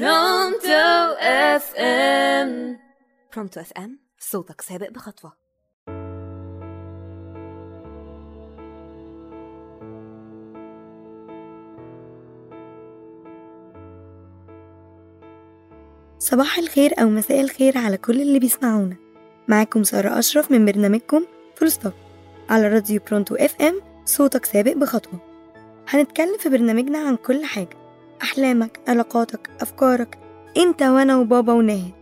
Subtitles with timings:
[0.00, 2.78] برونتو FM
[3.34, 5.32] برونتو FM صوتك سابق بخطوة.
[16.18, 18.96] صباح الخير أو مساء الخير على كل اللي بيسمعونا.
[19.48, 21.24] معاكم سارة أشرف من برنامجكم
[21.56, 21.92] full stop
[22.50, 25.20] على راديو برونتو FM صوتك سابق بخطوة.
[25.88, 27.83] هنتكلم في برنامجنا عن كل حاجة.
[28.22, 30.18] أحلامك علاقاتك أفكارك
[30.56, 31.92] أنت وأنا وبابا وناهد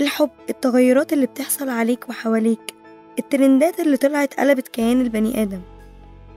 [0.00, 2.74] الحب التغيرات اللي بتحصل عليك وحواليك
[3.18, 5.60] الترندات اللي طلعت قلبت كيان البني آدم.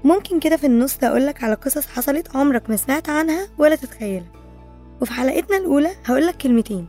[0.04, 4.31] ممكن كده في النص أقولك على قصص حصلت عمرك ما سمعت عنها ولا تتخيلها.
[5.02, 6.88] وفي حلقتنا الأولى هقولك كلمتين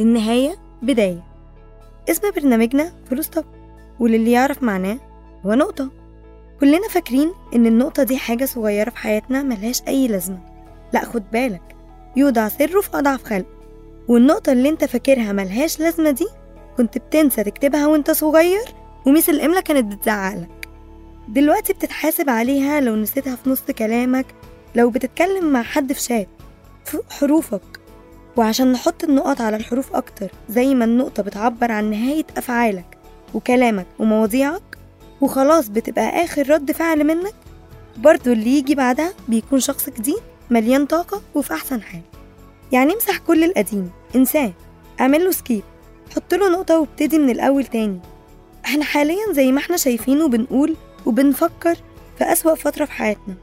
[0.00, 1.24] النهاية بداية.
[2.10, 3.44] اسم برنامجنا full stop
[4.00, 4.98] وللي يعرف معناه
[5.46, 5.90] هو نقطة.
[6.60, 10.47] كلنا فاكرين إن النقطة دي حاجة صغيرة في حياتنا ملهاش أي لازمة.
[10.92, 11.62] لأ خد بالك.
[12.16, 13.46] يوضع سره في أضعف خلق.
[14.08, 16.26] والنقطة اللي انت فاكرها ملهاش لازمة دي
[16.76, 18.64] كنت بتنسى تكتبها وانت صغير
[19.06, 20.68] وميس الإملة كانت بتزعقلك.
[21.28, 24.26] دلوقتي بتتحاسب عليها لو نسيتها في نص كلامك
[24.74, 26.28] لو بتتكلم مع حد في شات
[26.84, 27.62] في حروفك.
[28.36, 32.98] وعشان نحط النقط على الحروف أكتر زي ما النقطة بتعبر عن نهاية أفعالك
[33.34, 34.78] وكلامك ومواضيعك
[35.20, 37.34] وخلاص بتبقى آخر رد فعل منك
[37.96, 40.20] برضو اللي يجي بعدها بيكون شخص جديد.
[40.50, 42.00] مليان طاقة وفي أحسن حال.
[42.72, 44.52] يعني امسح كل القديم انساه
[45.00, 45.62] اعمل له skip
[46.16, 48.00] حط له نقطة وابتدي من الأول تاني.
[48.64, 50.76] إحنا حاليا زي ما إحنا شايفين وبنقول
[51.06, 51.74] وبنفكر
[52.18, 53.34] في أسوأ فترة في حياتنا.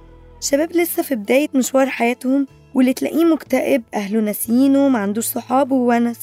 [0.42, 6.20] شباب لسه في بداية مشوار حياتهم واللي تلاقيه مكتئب أهله ناسيينه معندوش صحاب وونس.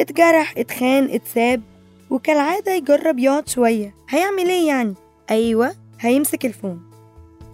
[0.00, 1.62] اتجرح اتخان اتساب
[2.10, 3.94] وكالعادة يجرب يقعد شوية.
[4.08, 4.94] هيعمل إيه يعني؟
[5.30, 6.87] أيوة هيمسك الفون.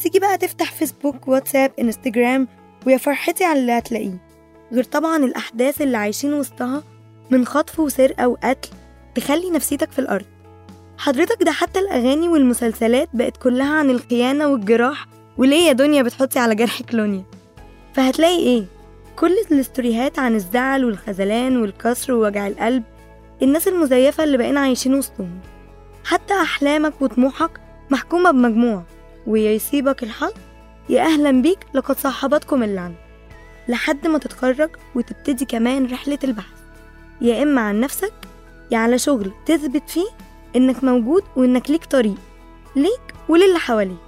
[0.05, 2.49] تيجي بقى تفتح فيسبوك واتساب انستجرام
[2.87, 4.19] ويا فرحتي على اللي هتلاقيه.
[4.73, 6.83] غير طبعا الأحداث اللي عايشين وسطها
[7.31, 8.69] من خطف وسرقة وقتل
[9.15, 10.25] تخلي نفسيتك في الأرض.
[10.99, 15.07] حضرتك ده حتى الأغاني والمسلسلات بقت كلها عن الخيانة والجراح
[15.39, 17.25] وليه يا دنيا بتحطي على جرحك لونيا
[17.95, 18.65] فهتلاقي إيه؟
[19.17, 22.83] كل الاستوريهات عن الزعل والخذلان والكسر ووجع القلب
[23.43, 25.39] الناس المزيفة اللي بقينا عايشين وسطهم.
[26.05, 27.61] حتى أحلامك وطموحك
[27.91, 28.83] محكومة بمجموع
[29.27, 30.33] ويا يصيبك الحظ.
[30.89, 32.95] يا أهلا بيك لقد صاحبتكم اللعنة
[33.69, 36.55] لحد ما تتخرج وتبتدي كمان رحلة البحث.
[37.21, 38.13] يا إما عن نفسك
[38.71, 40.07] يا على شغل تثبت فيه
[40.57, 42.15] إنك موجود وإنك ليك طريق.
[42.77, 43.99] ليك وللي حواليك.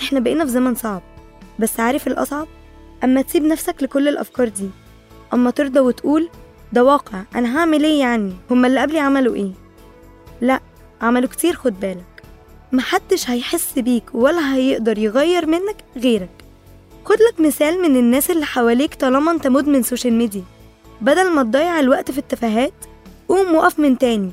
[0.00, 1.02] إحنا بقينا في زمن صعب
[1.58, 2.46] بس عارف الأصعب؟
[3.04, 4.70] أما تسيب نفسك لكل الأفكار دي.
[5.34, 6.28] أما ترضى وتقول
[6.72, 9.52] ده واقع أنا هعمل إيه يعني؟ هما اللي قبلي عملوا إيه؟
[10.40, 10.60] لأ
[11.00, 12.15] عملوا كتير خد بالك.
[12.72, 16.30] محدش هيحس بيك ولا هيقدر يغير منك غيرك.
[17.04, 20.42] خد لك مثال من الناس اللي حواليك طالما انت مدمن social media.
[21.00, 22.72] بدل ما تضيع الوقت في التفاهات
[23.28, 24.30] قوم وقف من تاني.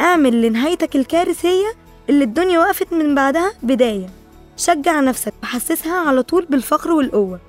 [0.00, 1.66] اعمل لنهايتك الكارثية
[2.08, 4.06] اللي الدنيا وقفت من بعدها بداية.
[4.56, 7.40] شجع نفسك وحسسها على طول بالفخر والقوة.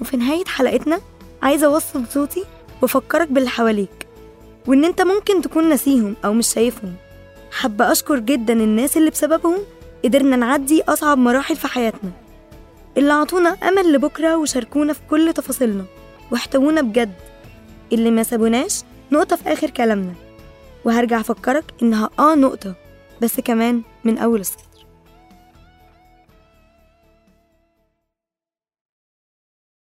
[0.00, 1.00] وفي نهاية حلقتنا
[1.42, 2.44] عايزة أوصل صوتي
[2.82, 4.06] وأفكرك باللي حواليك.
[4.66, 6.94] وإن أنت ممكن تكون ناسيهم أو مش شايفهم.
[7.52, 9.58] حابة أشكر جدا الناس اللي بسببهم
[10.04, 12.10] قدرنا نعدي أصعب مراحل في حياتنا.
[12.96, 15.84] اللي عطونا أمل لبكرة وشاركونا في كل تفاصيلنا
[16.30, 17.14] واحتوونا بجد.
[17.92, 20.12] اللي ما سابوناش نقطة في آخر كلامنا.
[20.84, 22.74] وهرجع أفكرك إنها آه نقطة
[23.22, 24.64] بس كمان من أول السطر